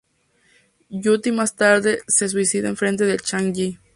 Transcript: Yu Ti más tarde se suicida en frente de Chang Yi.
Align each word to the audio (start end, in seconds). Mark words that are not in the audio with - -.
Yu 0.89 1.15
Ti 1.21 1.31
más 1.31 1.55
tarde 1.55 1.99
se 2.07 2.27
suicida 2.27 2.67
en 2.69 2.75
frente 2.75 3.03
de 3.05 3.19
Chang 3.19 3.53
Yi. 3.53 3.77